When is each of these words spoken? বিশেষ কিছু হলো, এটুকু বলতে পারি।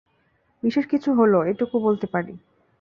বিশেষ 0.63 0.85
কিছু 0.85 1.09
হলো, 1.13 1.37
এটুকু 1.43 1.75
বলতে 1.79 2.05
পারি। 2.07 2.33